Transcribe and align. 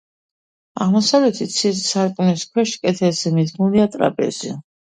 აღმოსავლეთით 0.85 1.59
სარკმლის 1.81 2.47
ქვეშ, 2.57 2.75
კედელზე, 2.87 3.37
მიდგმულია 3.39 3.89
ტრაპეზი. 3.99 4.57